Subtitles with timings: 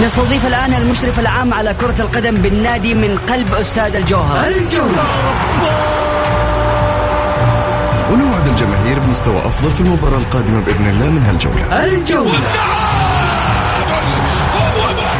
[0.00, 4.48] نستضيف الآن المشرف العام على كرة القدم بالنادي من قلب أستاذ الجوهر.
[4.48, 5.04] الجولة.
[8.12, 11.84] ونوعد الجماهير بمستوى أفضل في المباراة القادمة بإذن الله من هالجولة.
[11.84, 13.01] الجولة.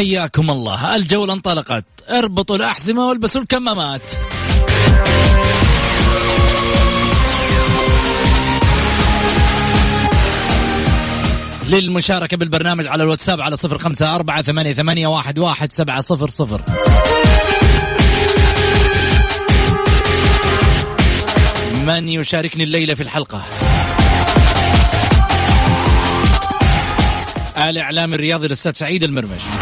[0.00, 0.96] حياكم الله.
[0.96, 1.84] الجولة انطلقت.
[2.10, 4.00] اربطوا الأحزمة والبسوا الكمامات.
[11.66, 16.62] للمشاركة بالبرنامج على الواتساب على صفر خمسة أربعة ثمانية, ثمانية واحد, واحد سبعة صفر صفر.
[21.86, 23.42] من يشاركني الليلة في الحلقة؟
[27.56, 29.59] الإعلام الرياضي الأستاذ سعيد المرمش.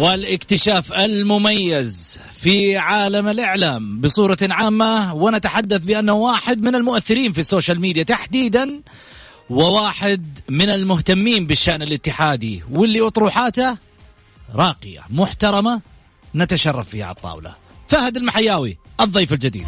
[0.00, 8.02] والاكتشاف المميز في عالم الإعلام بصورة عامة ونتحدث بأنه واحد من المؤثرين في السوشيال ميديا
[8.02, 8.80] تحديدا
[9.50, 13.76] وواحد من المهتمين بالشأن الاتحادي واللي أطروحاته
[14.54, 15.80] راقية محترمة
[16.34, 17.54] نتشرف فيها على الطاولة.
[17.88, 19.66] فهد المحياوي الضيف الجديد.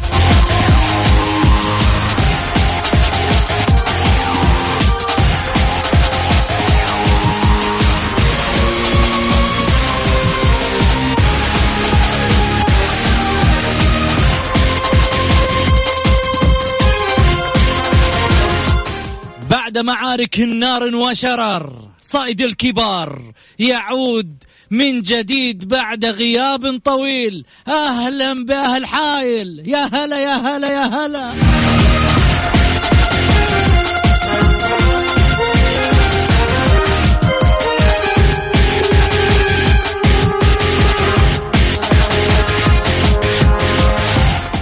[19.69, 21.89] بعد معارك نار وشرر.
[22.01, 27.45] صائد الكبار يعود من جديد بعد غياب طويل.
[27.67, 31.33] أهلا بأهل حايل يا هلا يا هلا يا هلا.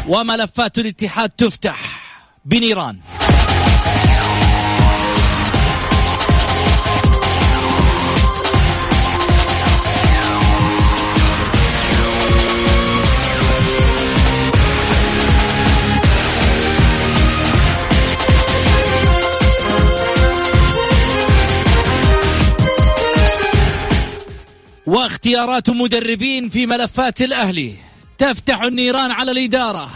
[0.08, 2.02] وملفات الاتحاد تفتح
[2.46, 3.00] بنيران.
[25.28, 27.74] واختيارات مدربين في ملفات الأهلي.
[28.18, 29.90] تفتح النيران على الإدارة.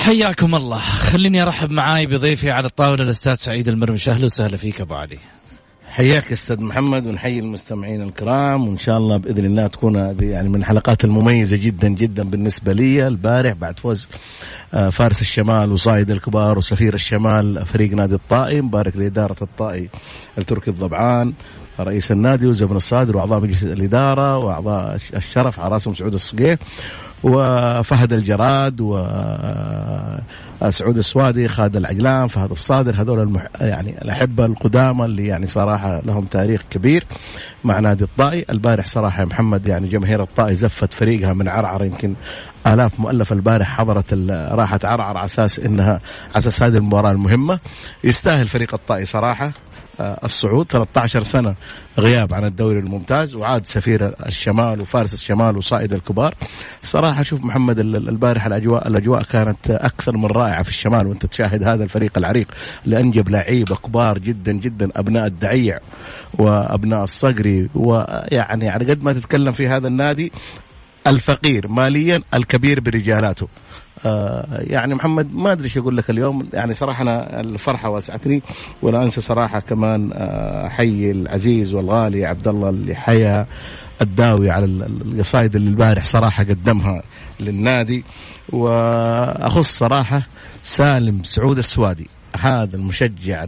[0.00, 0.78] حياكم الله.
[0.78, 4.08] خليني أرحب معاي بضيفي على الطاولة الأستاذ سعيد المرمش.
[4.08, 5.18] أهلا وسهلا فيك أبو علي.
[5.90, 10.56] حياك أستاذ محمد ونحيي المستمعين الكرام وإن شاء الله بإذن الله تكون هذه يعني من
[10.60, 13.06] الحلقات المميزة جدا جدا بالنسبة لي.
[13.06, 14.08] البارح بعد فوز
[14.74, 18.60] آه، فارس الشمال وصايد الكبار وسفير الشمال فريق نادي الطائي.
[18.60, 19.88] مبارك لإدارة الطائي
[20.38, 21.32] التركي الضبعان
[21.80, 26.56] رئيس النادي وزبن الصادر وأعضاء مجلس الإدارة وأعضاء الشرف على رأسهم سعود الصقيع
[27.22, 28.80] وفهد الجراد
[30.62, 33.46] وسعود السوادي خالد العجلان فهد الصادر هذول المح...
[33.60, 37.04] يعني الأحبة القدامى اللي يعني صراحة لهم تاريخ كبير
[37.64, 38.44] مع نادي الطائي.
[38.50, 42.14] البارح صراحة يا محمد يعني جماهير الطائي زفت فريقها من عرعر يمكن
[42.66, 47.58] آلاف مؤلفه البارح حضرت راحت عرعر على أساس إنها على أساس هذه المباراة المهمة.
[48.04, 49.46] يستاهل فريق الطائي صراحة.
[49.46, 49.52] آه،
[50.24, 51.54] الصعود 13 سنة
[51.98, 56.34] غياب عن الدوري الممتاز وعاد سفير الشمال وفارس الشمال وصائد الكبار.
[56.82, 61.84] صراحة شوف محمد البارح الأجواء الأجواء كانت أكثر من رائعة في الشمال وأنت تشاهد هذا
[61.84, 62.46] الفريق العريق
[62.84, 65.78] اللي أنجب لعيبة كبار جدا جدا أبناء الدعيع
[66.38, 70.32] وأبناء الصقري ويعني على قد ما تتكلم في هذا النادي
[71.06, 73.48] الفقير ماليا الكبير برجالاته.
[74.50, 76.48] يعني محمد ما أدري إيش أقول لك اليوم.
[76.52, 78.42] يعني صراحة أنا الفرحة واسعتني
[78.82, 83.46] ولا أنسى صراحة كمان آه حي العزيز والغالي عبد الله اللي حيا
[84.02, 87.02] الداوي على القصائد اللي البارح صراحة قدمها
[87.40, 88.04] للنادي.
[88.48, 90.22] وأخص صراحة
[90.62, 92.08] سالم سعود السوادي
[92.40, 93.44] هذا المشجع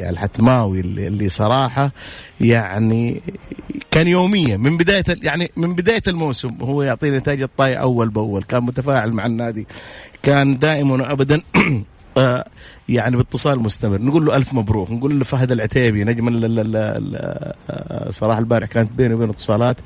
[0.00, 1.90] الحتماوي اللي صراحة
[2.40, 3.22] يعني
[3.96, 4.56] كان يوميا.
[4.56, 8.42] من بداية يعني من بداية الموسم هو يعطيني نتائج الطاي أول بأول.
[8.42, 9.66] كان متفاعل مع النادي.
[10.22, 11.42] كان دائما وابدا
[12.16, 12.44] آه،
[12.88, 14.02] يعني باتصال مستمر.
[14.02, 14.90] نقول له ألف مبروك.
[14.90, 16.28] نقول له فهد العتيبي نجم
[16.76, 18.68] آه، صراحة البارح.
[18.68, 19.76] كانت بيني وبين اتصالات.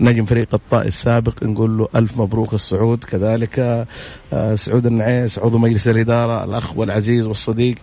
[0.00, 1.42] نجم فريق الطائي السابق.
[1.42, 3.04] نقول له ألف مبروك الصعود.
[3.04, 3.86] كذلك
[4.32, 7.76] آه، سعود النعيس عضو مجلس الإدارة الأخ والعزيز والصديق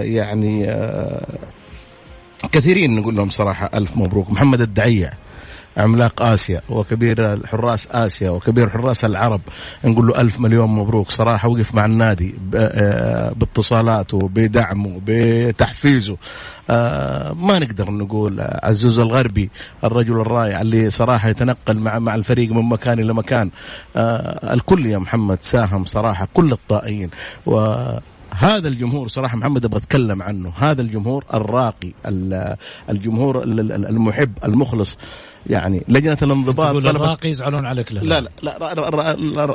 [0.00, 0.66] يعني
[2.52, 4.30] كثيرين نقول لهم صراحة ألف مبروك.
[4.30, 5.12] محمد الدعيع
[5.76, 9.40] عملاق آسيا وكبير حراس آسيا وكبير حراس العرب.
[9.84, 11.10] نقول له ألف مليون مبروك.
[11.10, 16.16] صراحة وقف مع النادي آه، باتصالاته بدعمه بتحفيزه.
[16.70, 19.50] آه، ما نقدر نقول عزوز الغربي
[19.84, 23.50] الرجل الرائع اللي صراحة يتنقل مع مع الفريق من مكان إلى مكان.
[23.96, 27.10] آه، الكل يا محمد ساهم صراحة كل الطائعين.
[27.46, 27.76] و
[28.34, 30.52] هذا الجمهور صراحة محمد أبغى أتكلم عنه.
[30.56, 31.92] هذا الجمهور الراقي
[32.90, 34.98] الجمهور المحب المخلص.
[35.46, 38.58] يعني لجنة الانضباط تقول الراقي يزعلون عليك لا لا لا,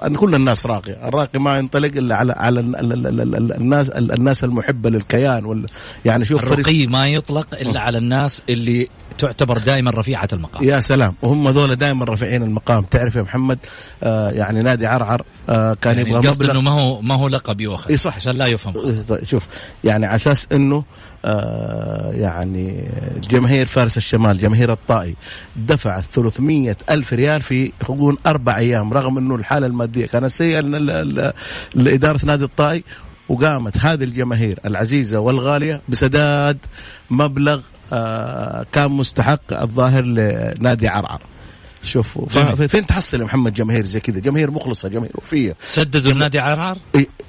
[0.03, 1.07] لا, كل الناس راقية.
[1.07, 5.65] الراقي ما ينطلق إلا على على الناس الناس المحبة للكيان وال
[6.05, 8.87] يعني شوف الرقي ما يطلق إلا على الناس اللي
[9.17, 10.63] تعتبر دائما رفيعة المقام.
[10.63, 11.15] يا سلام.
[11.21, 12.83] وهم ذولا دائما رافعين المقام.
[12.83, 13.59] تعرف يا محمد
[14.03, 17.61] آه يعني نادي عرعر آه كان يعني يبغى قصد إنه ما هو ما هو لقب
[17.61, 18.15] يؤخذ اي صح.
[18.15, 18.73] عشان لا يفهم.
[19.07, 19.43] طيب شوف
[19.83, 20.83] يعني على أساس إنه
[22.13, 22.83] يعني
[23.29, 25.15] جماهير فارس الشمال جماهير الطائي
[25.55, 30.59] دفعت 300 ألف ريال في حقون أربع أيام رغم أنه الحالة المادية كانت سيئة
[31.75, 32.83] لإدارة نادي الطائي
[33.29, 36.57] وقامت هذه الجماهير العزيزة والغالية بسداد
[37.09, 37.61] مبلغ
[37.93, 41.21] آه كان مستحق الظاهر لنادي عرعر.
[41.85, 42.19] شوف
[42.67, 45.55] فين تحصل يا محمد جماهير زي كذا؟ جماهير مخلصة جماهير وفية.
[45.65, 46.77] سددوا النادي عرعر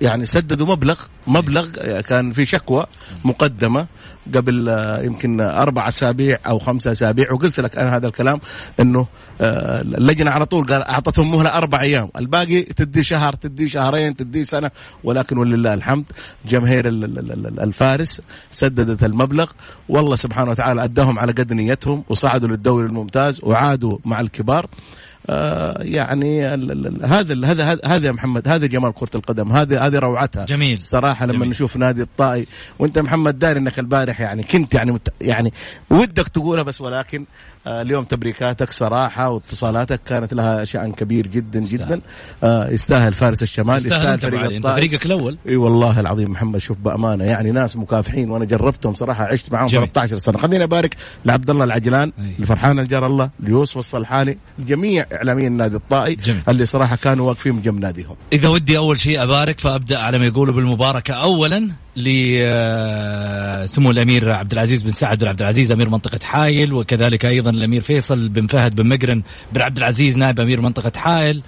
[0.01, 1.69] يعني سددوا مبلغ مبلغ
[2.01, 2.87] كان في شكوى
[3.25, 3.87] مقدمة.
[4.35, 8.41] قبل آه، يمكن أربع أسابيع أو خمسة أسابيع وقلت لك أنا هذا الكلام
[8.81, 9.07] إنه
[9.41, 12.09] آه، اللجنه على طول قال أعطتهم مهلة أربع أيام.
[12.17, 14.71] الباقي تدي شهر تدي شهرين تدي سنة.
[15.05, 16.05] ولكن ولله الحمد
[16.47, 18.21] جماهير الفارس
[18.51, 19.51] سددت المبلغ.
[19.89, 24.65] والله سبحانه وتعالى أداهم على قد نيتهم وصعدوا للدوري الممتاز وعادوا مع الكبار.
[24.65, 24.69] آه،
[25.79, 26.47] يعني
[27.05, 31.35] هذا هذا هذا يا محمد هذا جمال كرة القدم هذه هذه روعتها جميل صراحة لما
[31.35, 31.49] جميل.
[31.49, 32.47] نشوف نادي الطائي
[32.79, 35.53] وانت محمد داري انك البارح يعني كنت يعني يعني
[35.91, 37.27] ودك تقولها بس ولكن آه،
[37.67, 42.01] اليوم تبريكاتك صراحة واتصالاتك كانت لها شأن كبير جدا جدا.
[42.45, 45.39] آه، يستاهل فارس الشمال يستاهل فريق أنت فريقك الأول.
[45.49, 50.17] إي والله العظيم محمد شوف بأمانة يعني ناس مكافحين وأنا جربتهم صراحة عشت معاهم 13
[50.17, 50.39] سنة.
[50.39, 56.43] خليني أبارك لعبد الله العجلان لفرحان الجار الله ليوسف الصلحاني لجميع إعلاميين النادي الطائي جميل.
[56.49, 58.17] اللي صراحة كانوا واقفين جنب ناديهم.
[58.33, 61.15] إذا ودي أول شيء أبارك فأبدأ على ما يقولوا بالمباركة.
[61.15, 67.51] اولا لسمو الأمير عبد العزيز بن سعد بن عبد العزيز أمير منطقة حايل وكذلك أيضا
[67.51, 69.23] الأمير فيصل بن فهد بن مقرن
[69.53, 71.43] بن عبد العزيز نائب أمير منطقة حائل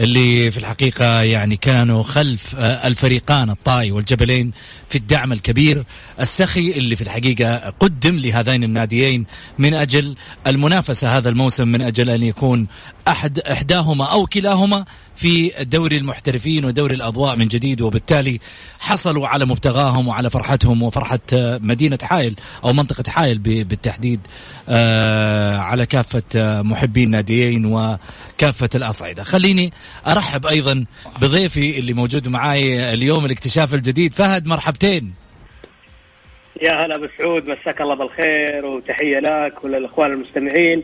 [0.00, 4.52] اللي في الحقيقة يعني كانوا خلف آه، الفريقان الطائي والجبلين
[4.88, 5.84] في الدعم الكبير.
[6.20, 9.26] السخي اللي في الحقيقة قدم لهذين الناديين
[9.58, 12.66] من أجل المنافسة هذا الموسم من أجل أن يكون
[13.08, 14.84] أحد إحداهما أو كلاهما
[15.16, 18.40] في دوري المحترفين ودوري الأضواء من جديد وبالتالي
[18.80, 24.20] حصلوا على مبتغاهم وعلى فرحتهم وفرحة آه، مدينة حائل أو منطقة حائل بالتحديد
[24.68, 26.22] آه، على كافة
[26.62, 29.22] محبي الناديين وكافة الأصعدة.
[29.22, 29.72] خليني
[30.06, 30.84] أرحب أيضا
[31.22, 35.12] بضيفي اللي موجود معاي اليوم الاكتشاف الجديد فهد مرحبتين.
[36.62, 40.82] يا هلا ابو سعود مساك الله بالخير وتحية لك وللإخوان المستمعين.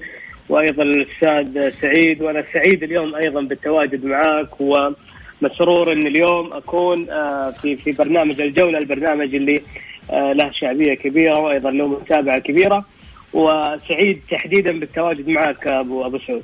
[0.49, 7.77] وأيضا الأستاذ سعيد وأنا سعيد اليوم أيضا بالتواجد معك ومسرور إن اليوم أكون آه، في
[7.77, 9.63] في برنامج الجولة البرنامج اللي
[10.11, 12.85] آه، له شعبية كبيرة وأيضا له متابعة كبيرة
[13.33, 16.43] وسعيد تحديدا بالتواجد معك أبو أبو سعود.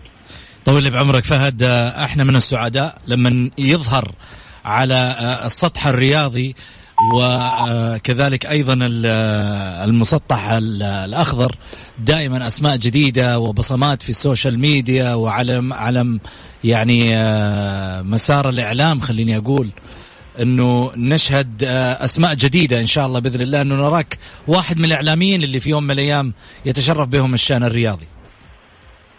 [0.64, 4.04] طول بعمرك فهد آه، إحنا من السعداء لما يظهر
[4.64, 6.54] على السطح الرياضي
[7.14, 11.54] وكذلك أيضا آه، المسطح الأخضر
[11.98, 16.20] دائما أسماء جديدة وبصمات في السوشيال ميديا وعلم علم
[16.64, 17.12] يعني
[18.02, 19.70] مسار الإعلام خليني أقول
[20.40, 21.64] إنه نشهد
[22.00, 25.84] أسماء جديدة إن شاء الله بإذن الله إنه نراك واحد من الإعلاميين اللي في يوم
[25.84, 26.32] من الأيام
[26.66, 28.06] يتشرف بهم الشأن الرياضي.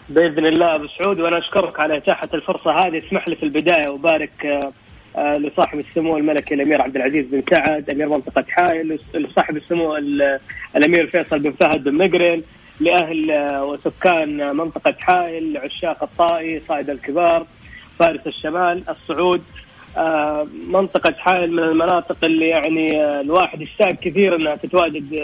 [0.08, 4.46] بإذن الله أبو سعود وأنا أشكرك على إتاحة الفرصة هذه اسمح لي في البداية وبارك
[4.46, 4.72] آه،
[5.16, 9.96] لصاحب السمو الملكي الأمير عبد العزيز بن سعد أمير منطقة حائل لصاحب السمو
[10.76, 12.42] الأمير فيصل بن فهد بن مقرن
[12.80, 17.46] لأهل آه، وسكان منطقة حائل عشاق الطائي صائد الكبار
[17.98, 19.42] فارس الشمال الصعود.
[19.96, 25.14] آه، منطقة حائل من المناطق اللي يعني الواحد يشتاق كثير إنها تتواجد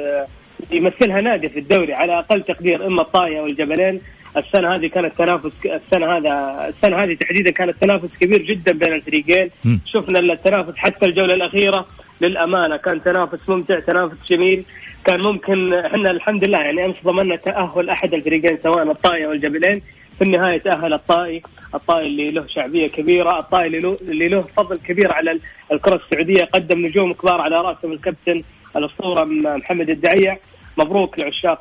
[0.70, 4.00] يمثلها نادي في الدوري على أقل تقدير إما الطاية والجبلين.
[4.36, 9.50] السنة هذه كانت تنافس السنة هذا السنة هذه تحديدا كان التنافس كبير جدا بين الفريقين.
[9.86, 11.86] شفنا التنافس حتى الجولة الأخيرة
[12.20, 14.64] للأمانة كان تنافس ممتع تنافس جميل.
[15.04, 19.82] كان ممكن إحنا الحمد لله يعني أمس ضمننا تأهل أحد الفريقين سواء الطائي أو الجبلين
[20.18, 21.42] في النهاية تأهل الطائي،
[21.74, 25.38] الطائي اللي له شعبية كبيرة، الطائي اللي له اللي له فضل كبير على
[25.72, 28.42] الكرة السعودية، قدم نجوم كبار على راسهم الكابتن
[28.76, 29.24] الأسطورة
[29.58, 30.38] محمد الدعيع،
[30.78, 31.60] مبروك لعشاق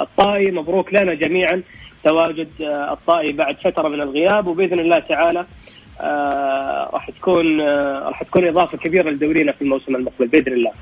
[0.00, 1.62] الطائي مبروك لنا جميعا.
[2.04, 5.46] تواجد آه، الطائي بعد فترة من الغياب وبإذن الله تعالى
[6.00, 10.72] آه راح تكون آه راح تكون إضافة كبيرة لدورينا في الموسم المقبل بإذن الله.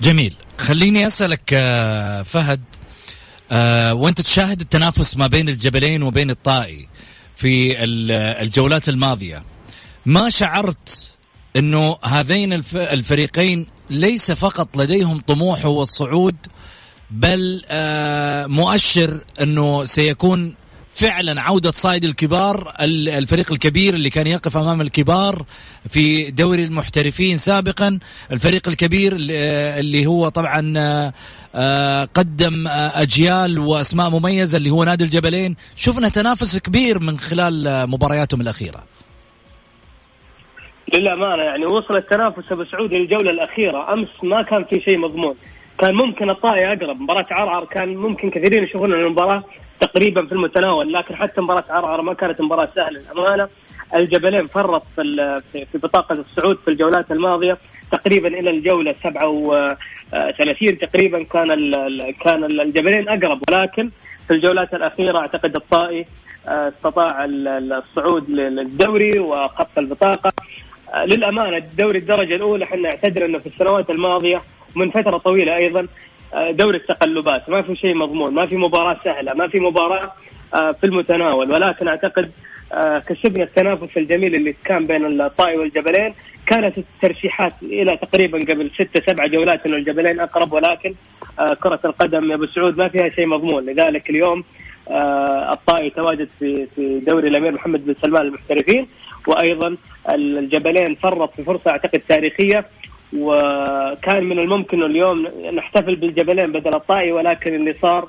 [0.00, 2.60] جميل، خليني أسألك آه فهد
[3.92, 6.88] وأنت تشاهد التنافس ما بين الجبلين وبين الطائي
[7.36, 7.84] في
[8.42, 9.42] الجولات الماضية.
[10.06, 11.14] ما شعرت
[11.56, 16.36] إنه هذين الفريقين ليس فقط لديهم طموح هو الصعود
[17.10, 20.54] بل آه، مؤشر أنه سيكون
[20.94, 25.44] فعلا عودة صايد الكبار الفريق الكبير اللي كان يقف أمام الكبار
[25.88, 27.98] في دوري المحترفين سابقا
[28.32, 30.74] الفريق الكبير اللي هو طبعا
[31.54, 35.56] آه، قدم أجيال وأسماء مميزة اللي هو نادي الجبلين.
[35.76, 38.93] شفنا تنافس كبير من خلال مبارياتهم الأخيرة.
[40.98, 43.92] للأمانة يعني وصل التنافس أبو سعود للجولة الأخيرة.
[43.92, 45.34] أمس ما كان في شيء مضمون.
[45.78, 47.00] كان ممكن الطائي أقرب.
[47.00, 49.44] مباراة عرعر كان ممكن كثيرين يشوفون المباراة
[49.80, 53.00] تقريبا في المتناول لكن حتى مباراة عرعر ما كانت مباراة سهلة.
[53.00, 53.48] للأمانة
[53.94, 57.58] الجبلين فرط في في بطاقة الصعود في الجولات الماضية.
[57.92, 61.48] تقريبا إلى الجولة 37 تقريبا كان
[62.20, 63.40] كان الجبلين أقرب.
[63.50, 63.90] ولكن
[64.28, 66.06] في الجولات الأخيرة أعتقد الطائي
[66.48, 70.32] آه، استطاع الصعود للدوري وخط البطاقة.
[71.02, 74.42] للأمانة الدوري الدرجة الأولى إحنا نعتذر إنه في السنوات الماضية
[74.76, 75.86] من فترة طويلة أيضا
[76.34, 77.50] آه، دوري التقلبات.
[77.50, 80.12] ما في شيء مضمون ما في مباراة سهلة ما في مباراة
[80.54, 81.52] آه، في المتناول.
[81.52, 82.30] ولكن أعتقد
[82.72, 86.14] آه، كسبنا التنافس الجميل اللي كان بين الطائي والجبلين.
[86.46, 90.52] كانت الترشيحات إلى تقريبا قبل ستة سبعة جولات إنه الجبلين أقرب.
[90.52, 90.94] ولكن
[91.62, 93.66] كرة القدم يا أبو سعود ما فيها شيء مضمون.
[93.66, 94.44] لذلك اليوم
[95.52, 98.86] الطائي تواجد في في دوري الأمير محمد بن سلمان المحترفين
[99.26, 99.76] وأيضا
[100.14, 102.64] الجبلين فرط في فرصة أعتقد تاريخية
[103.16, 108.08] وكان من الممكن اليوم نحتفل بالجبلين بدل الطائي ولكن اللي صار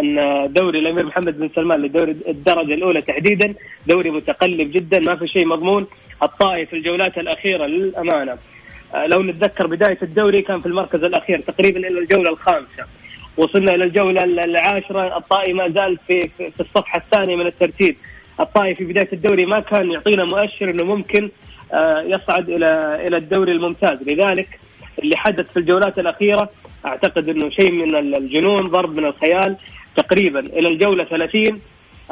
[0.00, 0.16] أن
[0.52, 3.54] دوري الأمير محمد بن سلمان لدوري الدرجة الأولى تحديدا
[3.86, 5.86] دوري متقلب جدا ما في شيء مضمون
[6.22, 8.36] الطائي في الجولات الأخيرة للأمانة.
[9.06, 12.84] لو نتذكر بداية الدوري كان في المركز الأخير تقريبا إلى الجولة الخامسة.
[13.36, 17.96] وصلنا إلى الجولة العاشرة الطائي ما زال في في الصفحة الثانية من الترتيب.
[18.40, 21.30] الطائي في بداية الدوري ما كان يعطينا مؤشر إنه ممكن
[21.72, 24.08] آه، يصعد إلى إلى الدوري الممتاز.
[24.08, 24.60] لذلك
[25.02, 26.50] اللي حدث في الجولات الأخيرة
[26.86, 29.56] أعتقد إنه شيء من الجنون ضرب من الخيال.
[29.96, 31.60] تقريبا إلى الجولة 30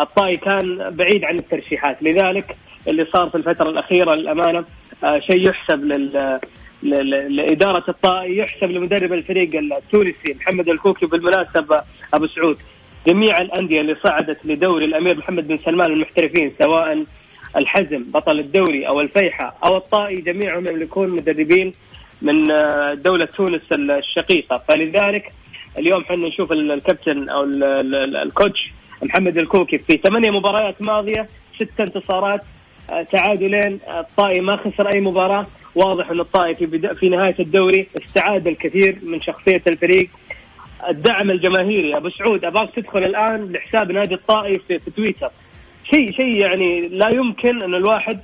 [0.00, 2.02] الطائي كان بعيد عن الترشيحات.
[2.02, 2.56] لذلك
[2.88, 4.64] اللي صار في الفترة الأخيرة للأمانة
[5.04, 6.40] آه، شيء يحسب لل
[6.84, 11.82] لإدارة الطائي يحسب لمدرب الفريق التونسي محمد الكوكي بالمناسبة
[12.14, 12.58] أبو سعود.
[13.06, 17.04] جميع الأندية اللي صعدت لدوري الأمير محمد بن سلمان المحترفين سواء
[17.56, 21.72] الحزم بطل الدوري أو الفيحة أو الطائي جميعهم يملكون مدربين
[22.22, 24.62] من آه، دولة تونس الشقيقة.
[24.68, 25.32] فلذلك
[25.78, 27.44] اليوم إحنا نشوف الكابتن أو
[28.24, 28.72] الكوتش
[29.02, 32.40] محمد الكوكي في ثمانية مباريات ماضية ست انتصارات
[32.92, 35.46] آه، تعادلين الطائي ما خسر أي مباراة.
[35.74, 36.54] واضح أن الطائي
[37.00, 40.08] في, نهاية الدوري استعاد الكثير من شخصية الفريق.
[40.88, 41.96] الدعم الجماهيري.
[41.96, 45.30] أبو سعود أبغاك تدخل الآن لحساب نادي الطائف في, تويتر.
[45.90, 48.20] شيء شيء يعني لا يمكن أن الواحد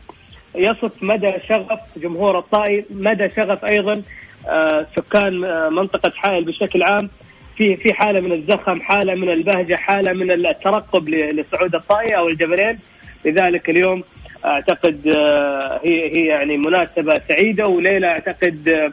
[0.55, 4.03] يصف مدى شغف جمهور الطائف مدى شغف أيضا
[4.49, 7.11] آه سكان آه منطقة حائل بشكل عام.
[7.57, 12.79] في في حالة من الزخم حالة من البهجة حالة من الترقب لصعود الطائي أو الجبلين
[13.25, 14.03] لذلك اليوم
[14.45, 18.93] أعتقد آه هي هي يعني مناسبة سعيدة وليله أعتقد آه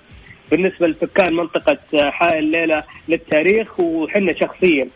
[0.51, 4.87] بالنسبة لسكان منطقة حائل الليلة للتاريخ وحنا شخصيا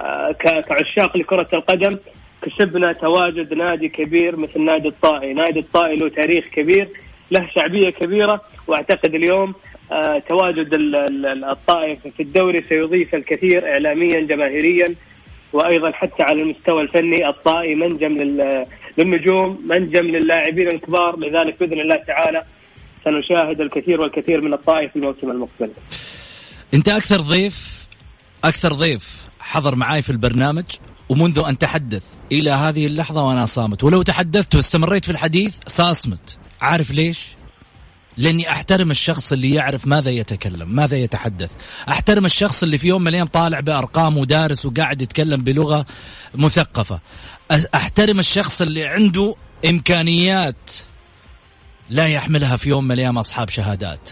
[0.00, 0.32] آه،
[0.68, 1.96] كعشاق لكرة القدم
[2.42, 6.88] كسبنا تواجد نادي كبير مثل نادي الطائي، نادي الطائي له تاريخ كبير
[7.30, 9.54] له شعبية كبيرة وأعتقد اليوم
[9.92, 10.68] آه، تواجد
[11.44, 14.94] الطائي في الدوري سيضيف الكثير اعلاميا جماهيريا.
[15.52, 18.12] وأيضا حتى على المستوى الفني الطائي منجم
[18.98, 21.18] للنجوم منجم للاعبين الكبار.
[21.18, 22.44] لذلك بإذن الله تعالى
[23.04, 25.70] سنشاهد الكثير والكثير من الطائف في الموسم المقبل.
[26.74, 27.86] أنت أكثر ضيف
[28.44, 30.64] أكثر ضيف حضر معاي في البرنامج
[31.08, 33.84] ومنذ أن تحدث إلى هذه اللحظة وأنا صامت.
[33.84, 37.18] ولو تحدثت واستمريت في الحديث ساصمت عارف ليش؟
[38.16, 41.50] لاني احترم الشخص اللي يعرف ماذا يتكلم ماذا يتحدث.
[41.88, 45.86] احترم الشخص اللي في يوم من الأيام طالع بأرقام ودارس وقاعد يتكلم بلغة
[46.34, 47.00] مثقفة.
[47.74, 49.34] احترم الشخص اللي عنده
[49.68, 50.70] إمكانيات
[51.90, 54.10] لا يحملها في يوم من الأيام أصحاب شهادات.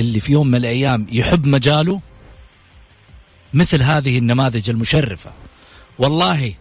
[0.00, 2.00] اللي في يوم من الأيام يحب مجاله
[3.54, 5.32] مثل هذه النماذج المشرفة.
[5.98, 6.54] والله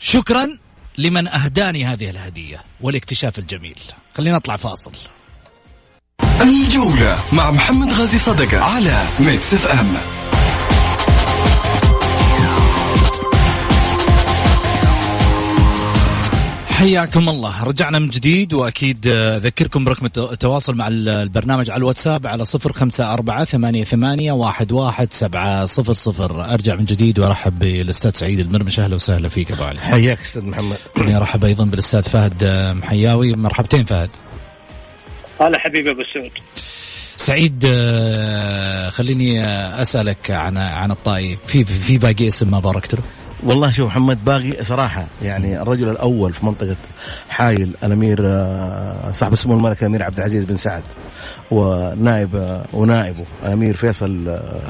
[0.00, 0.58] شكرا
[0.98, 3.78] لمن أهداني هذه الهدية والاكتشاف الجميل.
[4.16, 4.92] خلينا نطلع فاصل.
[6.76, 9.86] الجولة مع محمد غازي صدقة على Mix FM
[16.70, 17.64] حياكم الله.
[17.64, 23.44] رجعنا من جديد وأكيد أذكركم برقم التواصل مع البرنامج على الواتساب على صفر خمسة أربعة
[23.44, 26.52] ثمانية, ثمانية واحد, واحد سبعة صفر صفر.
[26.54, 29.80] أرجع من جديد وأرحب بالأستاذ سعيد المرمش أهلا وسهلا فيك أبو علي.
[29.80, 30.76] حياك أستاذ محمد.
[30.98, 32.44] ارحب أيضا بالأستاذ فهد
[32.82, 33.32] محياوي.
[33.32, 34.10] مرحبتين فهد.
[35.40, 36.30] هلا حبيبي أبو سعود.
[37.16, 37.66] سعيد
[38.90, 39.44] خليني
[39.82, 41.38] أسألك عن عن الطائي.
[41.46, 43.00] في في باقي اسم ما باركت له؟
[43.42, 46.76] والله شوف محمد باقي صراحة يعني الرجل الأول في منطقة
[47.30, 50.82] حايل الأمير آه، صاحب السمو الملك الأمير عبد العزيز بن سعد
[51.50, 54.60] ونائب آه، ونائبه الأمير فيصل آه،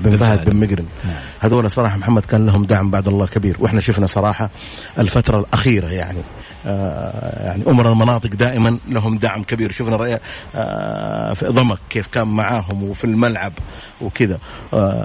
[0.00, 1.14] بن فهد بن مقرن نعم.
[1.40, 4.50] هذول صراحة محمد كان لهم دعم بعد الله كبير وإحنا شفنا صراحة
[4.98, 6.18] الفترة الأخيرة يعني.
[6.64, 9.72] يعني أمر المناطق دائما لهم دعم كبير.
[9.72, 10.20] شفنا رأي
[11.34, 13.52] في ضمك كيف كان معاهم وفي الملعب
[14.00, 14.38] وكذا.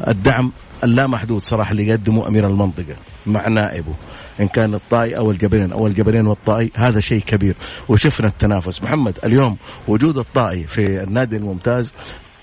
[0.08, 0.52] الدعم
[0.84, 2.96] اللامحدود صراحة اللي يقدمه أمير المنطقة
[3.26, 3.94] مع نائبه
[4.40, 7.56] إن كان الطائي أو الجبلين أو الجبلين والطائي هذا شيء كبير.
[7.90, 8.84] وشفنا التنافس.
[8.84, 9.58] محمد اليوم
[9.88, 11.94] وجود الطائي في النادي الممتاز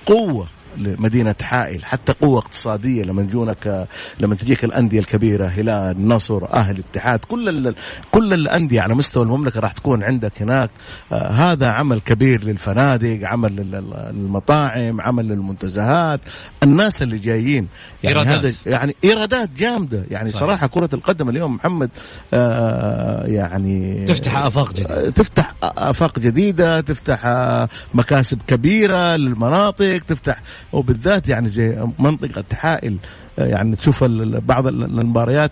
[0.06, 0.46] قوة
[0.76, 3.86] لمدينة حائل حتى قوة اقتصادية لما يجونك
[4.20, 7.74] لما تجيك الأندية الكبيرة هلال النصر أهل الاتحاد كل ال...
[8.10, 10.70] كل الأندية على مستوى المملكة راح تكون عندك هناك
[11.12, 16.20] آه هذا عمل كبير للفنادق عمل للمطاعم عمل للمنتزهات
[16.62, 17.68] الناس اللي جايين
[18.04, 18.44] يعني إيرادات.
[18.44, 20.40] هذا يعني إيرادات جامدة يعني صحيح.
[20.40, 21.90] صراحة كرة القدم اليوم محمد
[22.34, 31.28] آه يعني تفتح آفاق جديدة تفتح آفاق جديدة تفتح آه مكاسب كبيرة للمناطق تفتح وبالذات
[31.28, 32.96] يعني زي منطقة حائل
[33.40, 35.50] يعني تشوف بعض المباريات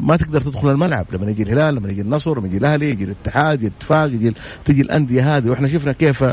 [0.00, 1.06] ما تقدر تدخل الملعب.
[1.12, 4.34] لما يجي الهلال لما يجي النصر لما يجي الأهلي يجي الاتحاد يجي الاتفاق يجي
[4.64, 5.50] تجي الأندية هذه.
[5.50, 6.24] وإحنا شفنا كيف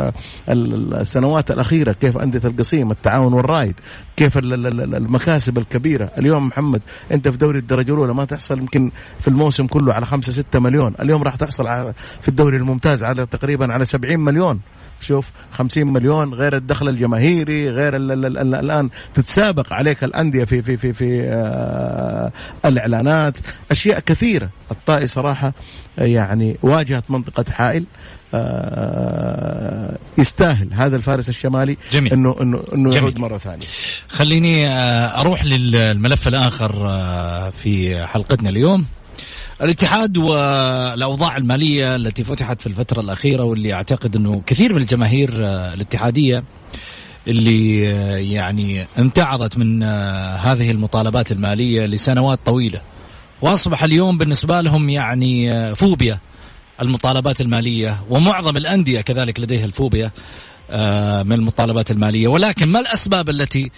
[0.49, 3.75] السنوات الأخيرة كيف أندية القصيم التعاون والرايد
[4.17, 6.11] كيف المكاسب الكبيرة.
[6.17, 10.31] اليوم محمد أنت في دوري الدرجة الأولى ما تحصل يمكن في الموسم كله على خمسة
[10.31, 10.93] ستة مليون.
[10.99, 11.63] اليوم راح تحصل
[12.21, 14.59] في الدوري الممتاز على تقريبا على 70 مليون.
[15.01, 21.21] شوف 50 مليون غير الدخل الجماهيري غير الآن تتسابق عليك الأندية في في في في
[21.23, 22.31] آه
[22.65, 23.37] الإعلانات.
[23.71, 24.49] أشياء كثيرة.
[24.71, 25.53] الطائي صراحة
[25.97, 27.83] يعني واجهت منطقة حائل
[28.33, 32.13] آه يستاهل هذا الفارس الشمالي جميل.
[32.13, 33.65] انه انه إنه يعود مرة ثانية.
[34.07, 38.85] خليني آه، أروح للملف الآخر آه، في حلقتنا اليوم.
[39.61, 45.73] الاتحاد والأوضاع المالية التي فتحت في الفترة الأخيرة واللي أعتقد إنه كثير من الجماهير آه،
[45.73, 46.43] الاتحادية
[47.27, 52.81] اللي آه، يعني امتعضت من آه، هذه المطالبات المالية لسنوات طويلة.
[53.41, 56.19] وأصبح اليوم بالنسبة لهم يعني فوبيا
[56.81, 60.11] المطالبات المالية ومعظم الأندية كذلك لديها الفوبيا
[61.23, 62.27] من المطالبات المالية.
[62.27, 63.71] ولكن ما الأسباب التي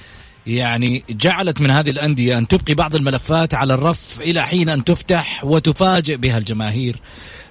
[0.47, 5.45] يعني جعلت من هذه الأندية أن تبقي بعض الملفات على الرف إلى حين أن تفتح
[5.45, 6.99] وتفاجئ بها الجماهير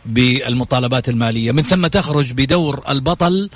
[0.06, 3.50] بالمطالبات المالية من ثم تخرج بدور البطل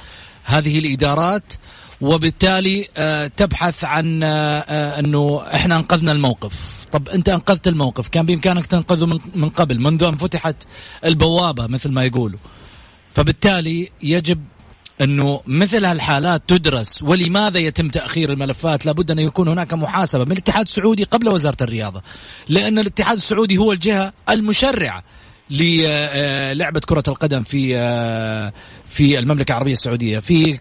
[0.47, 1.53] هذه الإدارات
[2.01, 6.87] وبالتالي آه، تبحث عن آه، آه، أنه إحنا أنقذنا الموقف.
[6.93, 10.57] طب أنت أنقذت الموقف كان بإمكانك تنقذه من قبل منذ أن فتحت
[11.05, 12.39] البوابة مثل ما يقولوا.
[13.15, 14.45] فبالتالي يجب
[15.01, 20.67] أنه مثل هالحالات تدرس ولماذا يتم تأخير الملفات؟ لابد أن يكون هناك محاسبة من الاتحاد
[20.67, 22.03] السعودي قبل وزارة الرياضة.
[22.49, 25.05] لأن الاتحاد السعودي هو الجهة المشرعة
[25.51, 27.77] للعبة كرة القدم في
[28.97, 30.59] في المملكة العربية السعودية في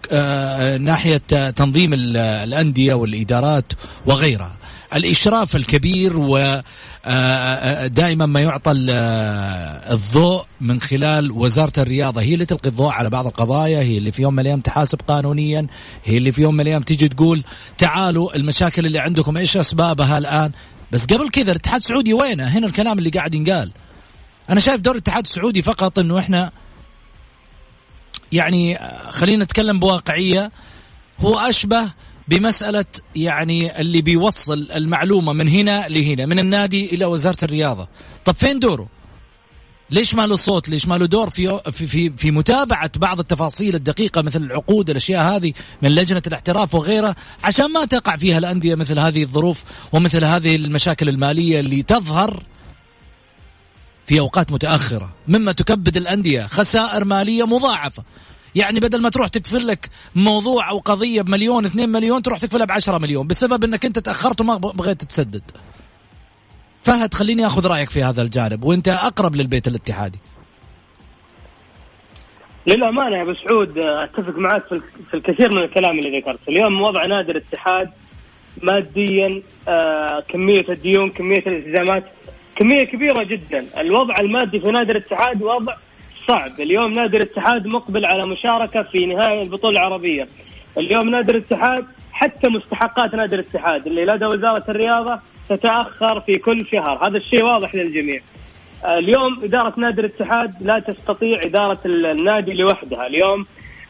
[0.82, 3.74] ناحية تنظيم الأندية والإدارات
[4.06, 4.58] وغيرها.
[4.96, 6.64] الإشراف الكبير ودائما
[7.06, 12.22] آه، آه، ما يعطى آه، الضوء من خلال وزارة الرياضة.
[12.22, 15.68] هي اللي تلقي الضوء على بعض القضايا هي اللي في يوم من الأيام تحاسب قانونيا
[16.06, 17.44] هي اللي في يوم من الأيام تيجي تقول
[17.78, 20.52] تعالوا المشاكل اللي عندكم إيش أسبابها الآن؟
[20.92, 23.72] بس قبل كذا الاتحاد السعودي وينه؟ هنا الكلام اللي قاعد ينقال.
[24.50, 26.52] أنا شايف دور الاتحاد السعودي فقط إنه إحنا
[28.32, 30.52] يعني خلينا نتكلم بواقعية.
[31.20, 31.94] هو أشبه
[32.28, 32.86] بمسألة
[33.16, 37.88] يعني اللي بيوصل المعلومة من هنا لهنا من النادي إلى وزارة الرياضة.
[38.26, 38.88] طب فين دوره؟
[39.90, 44.22] ليش ما له صوت؟ ليش ما له دور في في في, متابعة بعض التفاصيل الدقيقة
[44.22, 49.24] مثل العقود الأشياء هذه من لجنة الاحتراف وغيرها عشان ما تقع فيها الأندية مثل هذه
[49.24, 52.44] الظروف ومثل هذه المشاكل المالية اللي تظهر
[54.06, 58.04] في أوقات متأخرة مما تكبد الأندية خسائر مالية مضاعفة.
[58.56, 62.72] يعني بدل ما تروح تكفل لك موضوع أو قضية بمليون اثنين مليون تروح تكفلها ب
[62.72, 65.44] 10 مليون بسبب إنك أنت تأخرت وما بغيت تسدد
[66.84, 70.20] فهد خليني آخذ رأيك في هذا الجانب وأنت أقرب للبيت الاتحادي.
[72.68, 74.64] للأمانة يا أبو سعود أتفق معك
[75.12, 77.90] في الكثير من الكلام اللي ذكرته، اليوم وضع نادي الاتحاد
[78.64, 82.04] ماديا آه كمية الديون، كمية الالتزامات
[82.56, 85.74] كمية كبيرة جدا، الوضع المادي في نادي الاتحاد وضع
[86.28, 90.28] صعب، اليوم نادي الاتحاد مقبل على مشاركة في نهائي البطولة العربية.
[90.78, 93.88] اليوم نادي الاتحاد حتى مستحقات نادي الاتحاد.
[93.88, 98.22] اللي لدى وزارة الرياضة تتأخر في كل شهر، هذا الشيء واضح للجميع.
[98.86, 103.46] اليوم إدارة نادي الاتحاد لا تستطيع إدارة النادي لوحدها، اليوم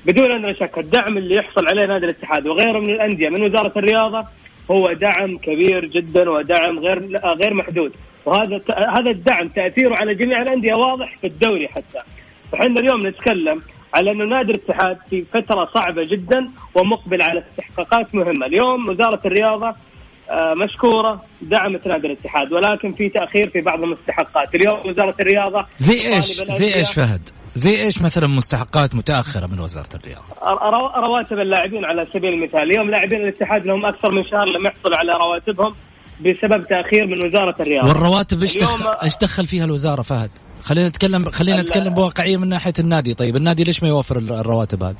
[0.06, 4.26] بدون ادنى شك الدعم اللي يحصل عليه نادي الاتحاد وغيره من الأندية من وزارة الرياضة
[4.72, 7.92] هو دعم كبير جدا ودعم غير غير محدود،
[8.26, 8.62] وهذا
[8.98, 12.00] هذا الدعم تأثيره على جميع الأندية واضح في الدوري حتى.
[12.52, 13.62] فاحنا اليوم نتكلم
[13.94, 19.74] على أنه نادي الاتحاد في فترة صعبة جدا ومقبل على استحقاقات مهمة، اليوم وزارة الرياضة
[20.30, 26.16] آه، مشكورة دعمت نادي الاتحاد ولكن في تأخير في بعض المستحقات، اليوم وزارة الرياضة زي
[26.16, 30.24] إيش؟ زي إيش فهد؟ زي إيش مثلا مستحقات متأخرة من وزارة الرياضة؟
[31.00, 35.12] رواتب اللاعبين على سبيل المثال، اليوم لاعبين الاتحاد لهم أكثر من شهر لم يحصلوا على
[35.12, 35.76] رواتبهم
[36.20, 37.88] بسبب تأخير من وزارة الرياضة.
[37.88, 40.30] والرواتب إيش دخل إيش دخل فيها الوزارة فهد؟
[40.64, 44.96] خلينا نتكلم خلينا نتكلم بواقعية من ناحية النادي طيب النادي ليش ما يوفر الرواتب هذه؟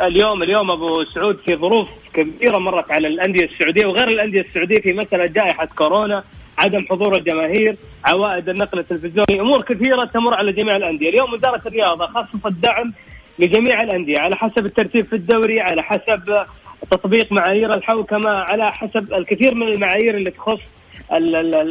[0.00, 4.92] اليوم اليوم أبو سعود في ظروف كبيرة مرت على الأندية السعودية وغير الأندية السعودية في
[4.92, 6.24] مسألة جائحة كورونا
[6.58, 12.06] عدم حضور الجماهير عوائد النقل التلفزيوني أمور كثيرة تمر على جميع الأندية اليوم وزارة الرياضة
[12.06, 12.92] خصصت دعم
[13.38, 16.44] لجميع الأندية على حسب الترتيب في الدوري على حسب
[16.90, 20.60] تطبيق معايير الحوكمة على حسب الكثير من المعايير اللي تخص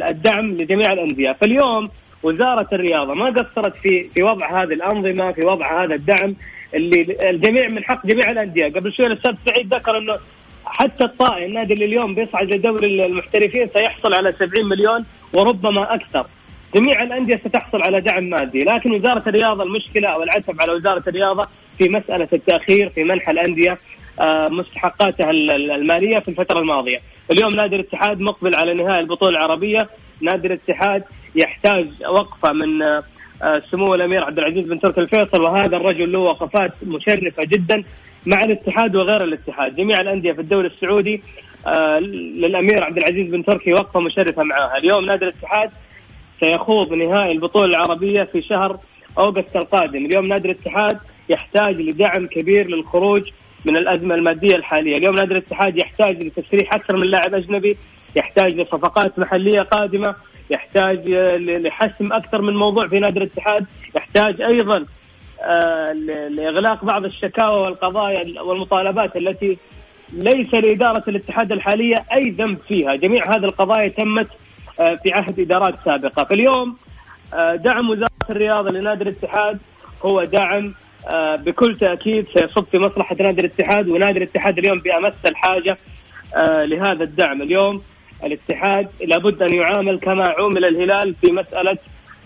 [0.08, 1.32] الدعم لجميع الأندية.
[1.32, 1.90] فاليوم
[2.22, 6.34] وزارة الرياضة ما قصرت في في وضع هذه الأنظمة في وضع هذا الدعم
[6.74, 8.66] اللي الجميع من حق جميع الأندية.
[8.66, 10.18] قبل شوي الأستاذ سعيد ذكر إنه
[10.64, 16.26] حتى الطائي النادي اللي اليوم بيصعد لدوري المحترفين سيحصل على 70 مليون وربما أكثر.
[16.74, 21.46] جميع الأندية ستحصل على دعم مادي لكن وزارة الرياضة المشكلة أو العتب على وزارة الرياضة
[21.78, 23.78] في مسألة التأخير في منح الأندية
[24.20, 26.98] آه، مستحقاتها المالية في الفترة الماضية.
[27.30, 29.88] اليوم نادي الاتحاد مقبل على نهائي البطولة العربية.
[30.20, 31.04] نادي الاتحاد
[31.34, 36.72] يحتاج وقفة من آه، سمو الأمير عبد العزيز بن تركي الفيصل وهذا الرجل له وقفات
[36.82, 37.82] مشرفة جدا
[38.26, 41.22] مع الاتحاد وغير الاتحاد، جميع الأندية في الدوري السعودي
[41.66, 45.70] آه، للأمير عبد العزيز بن تركي وقفة مشرفة معها، اليوم نادي الاتحاد
[46.40, 48.78] سيخوض نهائي البطولة العربية في شهر
[49.18, 50.98] أوغست القادم، اليوم نادي الاتحاد
[51.28, 53.22] يحتاج لدعم كبير للخروج
[53.64, 57.76] من الأزمة المادية الحالية، اليوم نادي الاتحاد يحتاج لتسريح أكثر من لاعب أجنبي،
[58.16, 60.14] يحتاج لصفقات محلية قادمة،
[60.50, 61.10] يحتاج
[61.64, 64.84] لحسم أكثر من موضوع في نادي الاتحاد يحتاج أيضا
[65.42, 65.92] آه،
[66.30, 69.58] لإغلاق بعض الشكاوى والقضايا والمطالبات التي
[70.12, 74.28] ليس لإدارة الاتحاد الحالية أي ذنب فيها، جميع هذه القضايا تمت
[75.02, 76.76] في عهد إدارات سابقة، فاليوم
[77.34, 79.58] آه، دعم وزارة الرياضة لنادي الاتحاد
[80.04, 80.74] هو دعم
[81.46, 85.78] بكل تأكيد سيصب في مصلحة نادي الاتحاد ونادي الاتحاد اليوم بأمس الحاجة
[86.64, 87.82] لهذا الدعم، اليوم
[88.24, 91.78] الاتحاد لابد أن يعامل كما عومل الهلال في مسألة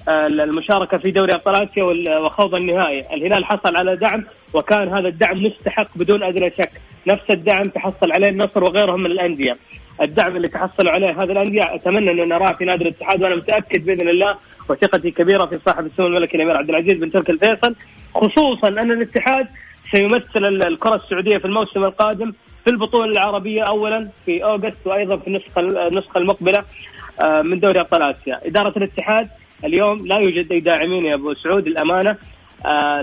[0.09, 1.85] آه، المشاركة في دوري أبطال آسيا
[2.19, 6.71] وخوض النهائي، الهلال حصل على دعم وكان هذا الدعم مستحق بدون أدنى شك،
[7.07, 9.57] نفس الدعم تحصل عليه النصر وغيرهم من الأندية.
[10.03, 14.09] الدعم اللي تحصلوا عليه هذه الأندية أتمنى أن نراه في نادي الاتحاد وأنا متأكد بإذن
[14.09, 14.37] الله
[14.69, 17.75] وثقتي كبيرة في صاحب السمو الملكي الأمير عبد العزيز بن تركي الفيصل
[18.15, 19.47] خصوصا أن الاتحاد
[19.95, 22.33] سيمثل الكرة السعودية في الموسم القادم
[22.65, 26.65] في البطولة العربية اولا في أوغست وأيضا في النسخة النسخة المقبلة
[27.25, 29.29] آه، من دوري أبطال آسيا، إدارة الاتحاد
[29.65, 32.17] اليوم لا يوجد أي داعمين يا أبو سعود الأمانة
[32.67, 33.01] آه،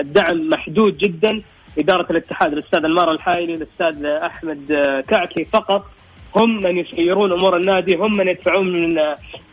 [0.00, 1.42] الدعم محدود جدا.
[1.78, 5.86] إدارة الاتحاد الأستاذ المار الحايلي الأستاذ أحمد آه، كعكي فقط.
[6.36, 8.94] هم من يسيرون أمور النادي هم من يدفعون من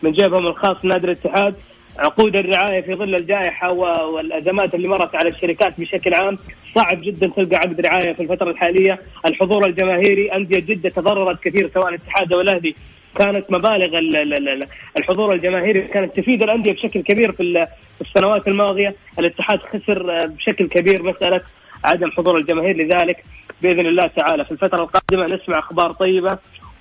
[0.04, 1.56] من جيبهم الخاص نادي الاتحاد.
[2.00, 3.72] عقود الرعاية في ظل الجائحة
[4.13, 6.38] والأزمات اللي مرت على الشركات بشكل عام.
[6.76, 11.90] صعب جدا تلقى عقد رعاية في الفترة الحالية، الحضور الجماهيري أندية جدة تضررت كثير سواء
[11.90, 12.76] الاتحاد أو الأهلي.
[13.16, 18.02] كانت مبالغ ال- ال- ال- الحضور الجماهيري كانت تفيد الأندية بشكل كبير في ال- في
[18.02, 21.42] السنوات الماضية، الاتحاد خسر بشكل كبير مسألة
[21.84, 23.24] عدم حضور الجماهير لذلك.
[23.62, 26.38] بإذن الله تعالى في الفترة القادمة نسمع أخبار طيبة.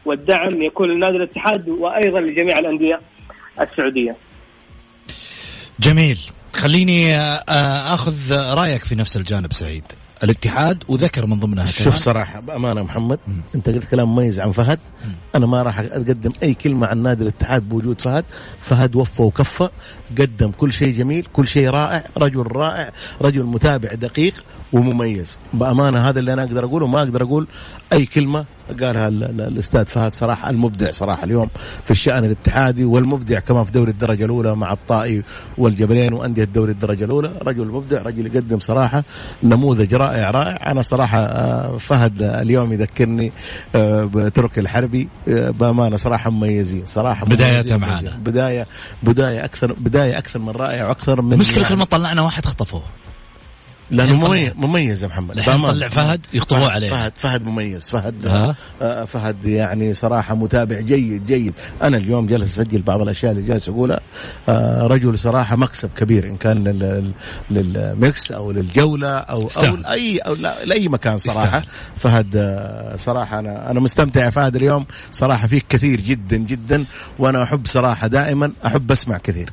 [0.07, 3.01] والدعم يكون لنادي الاتحاد وأيضا لجميع الأندية
[3.61, 4.17] السعودية.
[5.81, 6.19] جميل
[6.53, 9.85] خليني آه، آه، آخذ رأيك في نفس الجانب سعيد
[10.23, 13.19] الاتحاد وذكر من ضمنها شوف صراحة بأمانة محمد
[13.55, 14.79] أنت قلت كلام مميز عن فهد.
[15.35, 18.25] أنا ما راح أقدم أي كلمة عن نادي الاتحاد بوجود فهد.
[18.61, 19.69] فهد وفى وكفى
[20.19, 24.35] قدم كل شيء جميل كل شيء رائع رجل رائع رجل متابع دقيق
[24.73, 25.39] ومميز.
[25.55, 27.47] بأمانة هذا اللي أنا أقدر أقوله ما أقدر أقول
[27.93, 28.45] أي كلمة
[28.81, 31.49] قالها ال- ال- الأستاذ فهد صراحة المبدع صراحة اليوم
[31.85, 35.23] في الشأن الاتحادي والمبدع كمان في دوري الدرجة الأولى مع الطائي
[35.59, 37.31] والجبلين وأندية دوري الدرجة الأولى.
[37.43, 39.05] رجل مبدع رجل يقدم صراحة
[39.43, 40.06] نموذج رائع.
[40.11, 43.33] رائع أنا صراحة آه، فهد اليوم يذكرني
[43.75, 48.01] آه، بتركي الحربي آه، بأمانة صراحة مميزين صراحة بدايته مميزين، معانا.
[48.01, 48.23] مميزين.
[48.23, 48.67] بداية
[49.03, 52.83] بداية أكثر بداية أكثر من رائع وأكثر من مشكلة يعني لما طلعنا واحد خطفوه
[53.91, 55.73] لأنه مميز مميز يا محمد الحين بأمانة.
[55.73, 56.91] طلع فهد يخطبوه عليه.
[56.91, 62.59] فهد فهد مميز فهد ها؟ آه فهد يعني صراحة متابع جيد جيد أنا اليوم جالس
[62.59, 64.01] أسجل بعض الأشياء اللي جالس أقولها
[64.49, 67.13] آه رجل صراحة مكسب كبير إن كان لل-
[67.51, 69.77] للميكس أو للجولة أو أو.
[69.77, 71.65] لاي أو لا- لأي مكان صراحة.
[71.97, 76.85] فهد آه صراحة أنا أنا مستمتع يا فهد اليوم صراحة فيك كثير جدا جدا
[77.19, 79.51] وأنا أحب صراحة دائما أحب أسمع كثير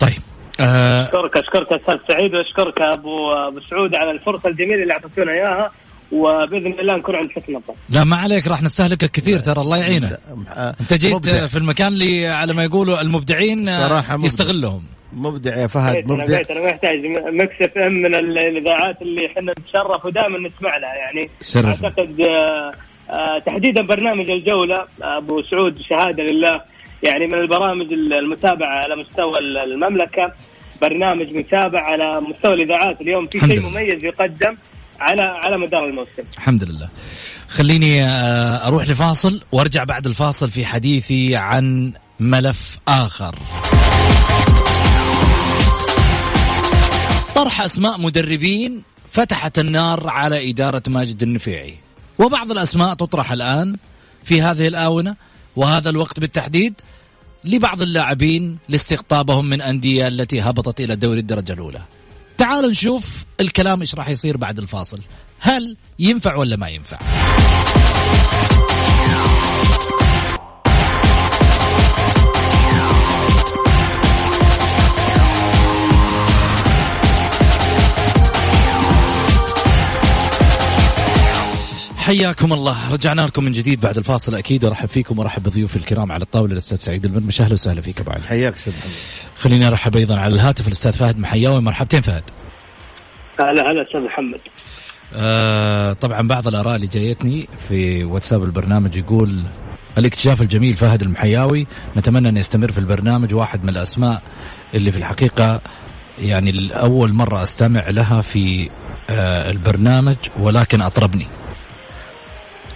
[0.00, 5.32] طيب آه أشكرك أشكرك أستاذ سعيد وأشكرك أبو أبو سعود على الفرصة الجميلة اللي أعطيتونا
[5.32, 5.70] إياها
[6.12, 7.74] وبإذن الله نكون عند حسن الظن.
[7.88, 10.18] لا ما عليك راح نستهلكك كثير ترى الله يعينك
[10.80, 11.46] أنت جيت مبدع.
[11.46, 14.26] في المكان اللي على ما يقولوا المبدعين آه، صراحة مبدع.
[14.26, 16.98] يستغلهم مبدع يا فهد أنا مبدع بيت أنا محتاج
[17.32, 21.84] Mix FM من ال- الإذاعات اللي إحنا نتشرف ودائما نسمع لها يعني شرف.
[21.84, 22.20] أعتقد
[23.10, 26.60] آه، تحديدا برنامج الجولة أبو سعود شهادة لله
[27.06, 30.32] يعني من البرامج المتابعة على مستوى المملكة
[30.82, 33.00] برنامج متابع على مستوى الإذاعات.
[33.00, 33.60] اليوم في شيء.
[33.60, 34.56] مميز يقدم
[35.00, 36.22] على على مدار الموسم.
[36.36, 36.88] الحمد لله.
[37.48, 43.34] خليني آه، أروح لفاصل وأرجع بعد الفاصل في حديثي عن ملف آخر.
[47.34, 51.74] طرح أسماء مدربين فتحت النار على إدارة ماجد النفيعي.
[52.18, 53.76] وبعض الأسماء تطرح الآن
[54.24, 55.16] في هذه الآونة
[55.56, 56.74] وهذا الوقت بالتحديد.
[57.46, 61.82] لبعض اللاعبين لاستقطابهم من أندية التي هبطت إلى دوري الدرجة الأولى.
[62.38, 65.00] تعالوا نشوف الكلام إيش راح يصير بعد الفاصل.
[65.38, 66.98] هل ينفع ولا ما ينفع؟
[82.06, 82.92] حياكم الله.
[82.92, 84.64] رجعنا لكم من جديد بعد الفاصل أكيد.
[84.64, 86.52] أرحب فيكم وأرحب بضيوفي الكرام على الطاولة.
[86.52, 88.22] الأستاذ سعيد المرمش أهلا وسهلا فيك أبو علي.
[88.22, 88.92] حياك أستاذ محمد.
[89.38, 91.60] خليني أرحب أيضا على الهاتف الأستاذ فهد محياوي.
[91.60, 92.22] مرحبتين فهد.
[93.40, 94.40] هلا هلا أستاذ محمد.
[95.14, 99.42] آه طبعا بعض الآراء اللي جايتني في واتساب البرنامج يقول
[99.98, 101.66] الاكتشاف الجميل فهد المحياوي.
[101.96, 103.34] نتمنى أن يستمر في البرنامج.
[103.34, 104.22] واحد من الأسماء
[104.74, 105.60] اللي في الحقيقة
[106.18, 108.70] يعني اول مرة أستمع لها في
[109.10, 111.26] آه البرنامج ولكن أطربني.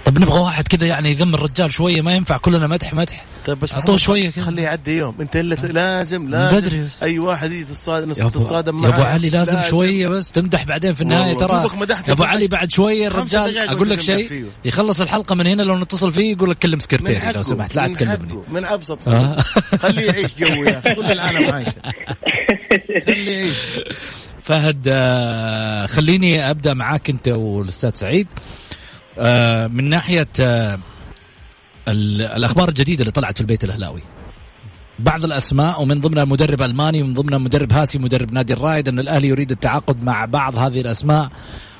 [0.04, 3.24] طب نبغى واحد كذا يعني يذم الرجال شوية ما ينفع كلنا مدح مدح.
[3.46, 4.44] طيب بس أعطوه محمد، شوية كذا.
[4.44, 5.14] خليه يعدي يوم.
[5.20, 7.02] انت الا لازم لازم بدري بس.
[7.02, 9.70] أي واحد يتصادم يا ابو, تتصادم يا معاه أبو علي لازم, لازم.
[9.70, 11.52] شوية بس تمدح بعدين في النهاية ترى.
[12.08, 14.46] يا أبو علي بعد شوية الرجال أقول لك شيء.
[14.64, 17.74] يخلص الحلقة من هنا لو نتصل فيه يقول لك كلم سكرتيري لو سمحت.
[17.74, 18.38] لا من تكلمني.
[18.48, 19.08] من أبسط.
[19.08, 19.42] آه.
[19.82, 21.72] خليه يعيش جو يا أخي كل العالم عايشة.
[23.06, 23.56] خليه يعيش.
[24.42, 28.26] فهد آه، خليني أبدأ معاك أنت والأستاذ سعيد.
[29.68, 30.78] من ناحية آه،
[31.88, 34.02] ال- الأخبار الجديدة اللي طلعت في البيت الأهلاوي.
[34.98, 39.28] بعض الأسماء ومن ضمنها مدرب ألماني ومن ضمنها مدرب هاسي مدرب نادي الرائد أن الأهلي
[39.28, 41.30] يريد التعاقد مع بعض هذه الأسماء.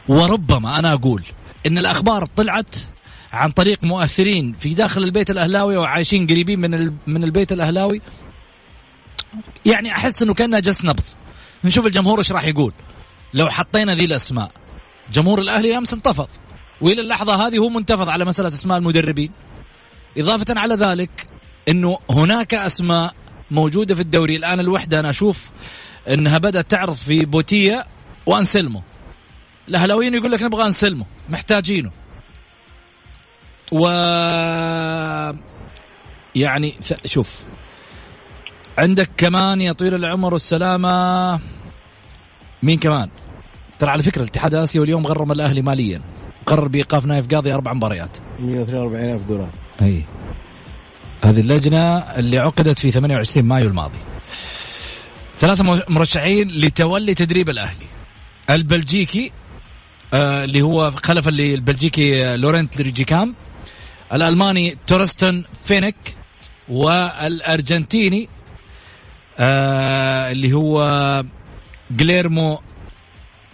[0.08, 1.24] وربما أنا أقول
[1.66, 2.76] إن الأخبار طلعت
[3.32, 8.00] عن طريق مؤثرين في داخل البيت الأهلاوي وعايشين قريبين من من البيت الأهلاوي.
[9.66, 11.00] يعني أحس إنه كانها جس نبض.
[11.64, 12.72] نشوف الجمهور إيش راح يقول.
[13.34, 14.50] لو حطينا ذي الأسماء
[15.12, 16.28] جمهور الأهلي أمس انتفض
[16.80, 19.32] وإلى اللحظة هذه هو منتفض على مسألة أسماء المدربين.
[20.18, 21.26] إضافة على ذلك
[21.68, 23.14] إنه هناك أسماء
[23.50, 24.36] موجودة في الدوري.
[24.36, 25.50] الآن الوحدة أنا أشوف
[26.08, 27.84] إنها بدأت تعرض في بوتيه
[28.26, 28.82] وأنسلمو.
[29.68, 31.90] الأهلاويين يقول لك نبغى أنسلمو محتاجينه.
[33.72, 33.88] و
[36.34, 37.38] يعني شوف.
[38.78, 41.40] عندك كمان يا طويل العمر والسلامة.
[42.62, 43.08] مين كمان؟
[43.78, 46.00] ترى على فكرة الاتحاد الآسيوي اليوم غرم الأهلي ماليا.
[46.50, 48.10] قرر بإيقاف نايف قاضي أربع مباريات.
[48.38, 49.50] 142 ألف دولار.
[49.82, 50.04] أي.
[51.24, 53.98] هذه اللجنة اللي عقدت في 28 مايو الماضي.
[55.36, 57.86] ثلاثة مرشحين لتولي تدريب الأهلي.
[58.50, 59.32] البلجيكي
[60.14, 63.34] آه اللي هو خلف اللي البلجيكي لورنت ريجيكام
[64.12, 66.14] الألماني تورستن فينك
[66.68, 68.28] والأرجنتيني
[69.38, 71.24] آه اللي هو
[71.90, 72.60] جليرمو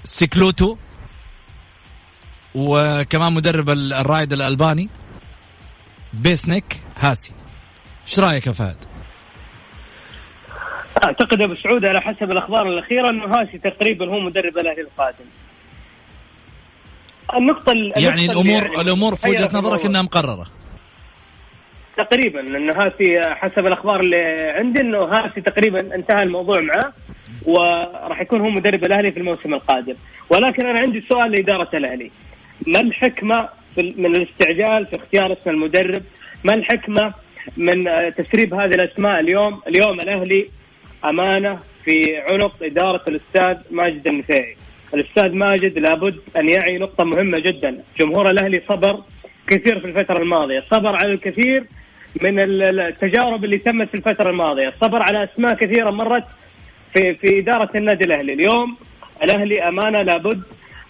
[0.05, 0.77] سيكلوتو.
[2.57, 4.89] وكمان مدرب الرائد الألباني
[6.13, 7.33] بيسنيك هاسي.
[8.07, 8.77] إيش رأيك يا فهد؟
[11.05, 15.25] أعتقد أبو سعود على حسب الأخبار الأخيرة إنه هاسي تقريبا هو مدرب الأهلي القادم.
[17.35, 20.47] النقطة يعني الأمور يعني الأمور في وجهة نظرك إنها مقررة.
[21.97, 26.93] تقريبا لأنه هاسي حسب الأخبار اللي عندي إنه هاسي تقريبا انتهى الموضوع معاه
[27.43, 29.95] وراح يكون هو مدرب الأهلي في الموسم القادم.
[30.31, 32.11] ولكن أنا عندي سؤال لإدارة الأهلي.
[32.67, 36.03] ما الحكمة من الاستعجال في اختيار اسم المدرب؟
[36.45, 37.15] ما الحكمة
[37.57, 37.85] من
[38.17, 40.49] تسريب هذه الأسماء اليوم؟ اليوم الأهلي
[41.05, 44.57] أمانة في عنق إدارة الأستاذ ماجد النفيعي
[44.95, 47.83] الأستاذ ماجد لابد أن يعي نقطة مهمة جدا.
[47.99, 49.03] جمهور الأهلي صبر
[49.47, 50.65] كثير في الفترة الماضية.
[50.71, 51.65] صبر على الكثير
[52.23, 54.75] من التجارب اللي تمت في الفترة الماضية.
[54.81, 56.25] صبر على أسماء كثيرة مرت
[56.95, 58.33] في في إدارة النادي الأهلي.
[58.33, 58.77] اليوم
[59.23, 60.43] الأهلي أمانة لابد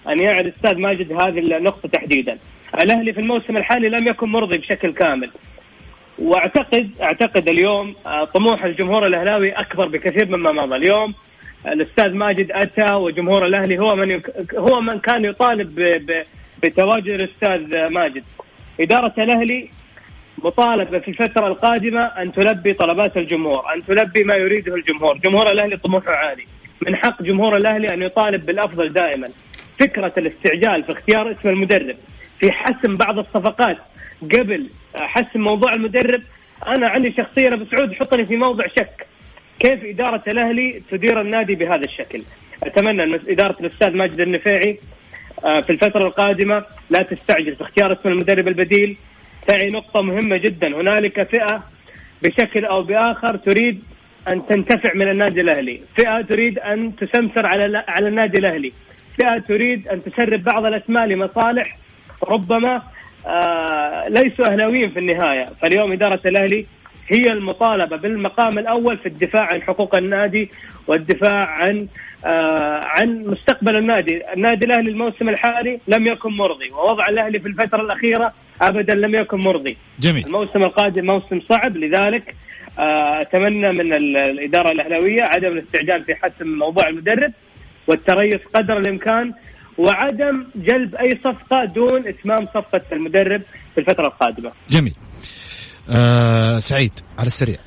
[0.08, 2.38] أن يعي الاستاذ ماجد هذه النقطة تحديدا.
[2.74, 5.30] الأهلي في الموسم الحالي لم يكن مرضي بشكل كامل.
[6.18, 10.76] واعتقد أعتقد اليوم آه، طموح الجمهور الأهلاوي أكبر بكثير مما مضى.
[10.76, 11.14] اليوم
[11.66, 14.20] الأستاذ ماجد أتى وجمهور الأهلي هو من
[14.58, 15.80] هو من كان يطالب
[16.62, 18.24] بتواجد الأستاذ ماجد.
[18.80, 19.68] إدارة الأهلي
[20.44, 25.76] مطالبه في الفترة القادمة أن تلبي طلبات الجمهور، أن تلبي ما يريده الجمهور، جمهور الأهلي
[25.76, 26.46] طموحه عالي،
[26.88, 29.28] من حق جمهور الأهلي أن يطالب بالأفضل دائما.
[29.80, 31.96] فكرة الاستعجال في اختيار اسم المدرب،
[32.40, 33.76] في حسم بعض الصفقات
[34.22, 36.22] قبل حسم موضوع المدرب،
[36.66, 39.06] أنا عندي شخصيا ابو سعود حطني في موضع شك.
[39.60, 42.22] كيف إدارة الأهلي تدير النادي بهذا الشكل؟
[42.62, 44.78] أتمنى أن إدارة الأستاذ ماجد النفيعي
[45.44, 48.96] آه، في الفترة القادمة لا تستعجل في اختيار اسم المدرب البديل
[49.46, 51.64] تعي نقطة مهمة جدا هنالك فئة
[52.22, 53.82] بشكل أو بآخر تريد
[54.32, 58.72] أن تنتفع من النادي الأهلي فئة تريد أن تسمسر على على النادي الأهلي
[59.16, 61.76] فئة تريد أن تسرب بعض الأسماء لمصالح
[62.28, 62.82] ربما
[63.26, 65.46] آه ليسوا أهلاويين في النهاية.
[65.62, 66.66] فاليوم إدارة الأهلي
[67.08, 70.50] هي المطالبة بالمقام الأول في الدفاع عن حقوق النادي
[70.86, 71.86] والدفاع عن
[72.26, 74.32] آه عن مستقبل النادي.
[74.32, 79.40] النادي الأهلي الموسم الحالي لم يكن مرضي ووضع الأهلي في الفترة الأخيرة ابدا لم يكن
[79.40, 79.76] مرضي.
[80.00, 80.26] جميل.
[80.26, 82.34] الموسم القادم موسم صعب لذلك
[82.78, 87.32] آه، أتمنى من الإدارة الأهلاوية عدم الاستعجال في حسم موضوع المدرب.
[87.86, 89.32] والتريث قدر الإمكان
[89.78, 93.42] وعدم جلب أي صفقة دون إتمام صفقة المدرب
[93.74, 94.52] في الفترة القادمة.
[94.70, 94.94] جميل.
[95.90, 97.58] آه سعيد على السريع.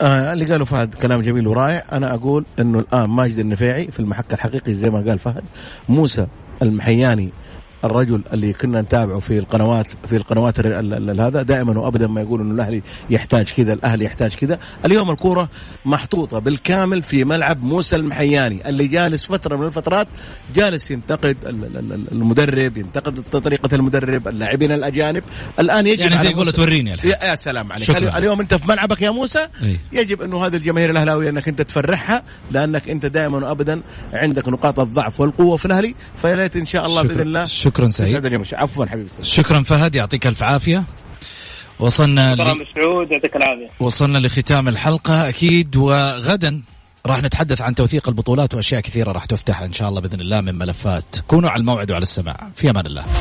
[0.00, 4.32] آه اللي قاله فهد كلام جميل ورائع أنا أقول إنه الآن ماجد النفيعي في المحك
[4.32, 5.44] الحقيقي زي ما قال فهد
[5.88, 6.26] موسى
[6.62, 7.30] المحياني
[7.84, 10.60] الرجل اللي كنا نتابعه في القنوات في القنوات
[11.20, 15.48] هذا دائما وابدا ما يقول إنه الأهلي يحتاج كذا الأهلي يحتاج كذا اليوم الكورة
[15.84, 20.08] محطوطة بالكامل في ملعب موسى المحياني اللي جالس فترة من الفترات
[20.54, 21.36] جالس ينتقد
[22.12, 25.22] المدرب ينتقد طريقة المدرب اللاعبين الأجانب
[25.58, 28.18] الآن يجب يعني زي يقول توريني الحين يا سلام عليك شكرا.
[28.18, 29.78] اليوم أنت في ملعبك يا موسى أي.
[29.92, 33.80] يجب أنه هذه الجماهير الأهلاوية أنك أنت تفرحها لأنك أنت دائما وابدا
[34.12, 37.14] عندك نقاط الضعف والقوة في الأهلي فيا ريت إن شاء الله شكرا.
[37.14, 38.44] باذن الله شكرا سعيد.
[38.52, 39.24] عفوا حبيبي سعيد.
[39.24, 40.84] شكرا فهد يعطيك ألف عافية.
[41.78, 42.66] وصلنا شكرا ل...
[42.70, 43.68] مسعود يعطيك العافية.
[43.80, 46.62] وصلنا لختام الحلقة أكيد وغدا
[47.06, 50.54] راح نتحدث عن توثيق البطولات وأشياء كثيرة راح تفتح إن شاء الله بإذن الله من
[50.54, 51.04] ملفات.
[51.28, 52.48] كونوا على الموعد وعلى السماع.
[52.56, 53.04] في أمان الله.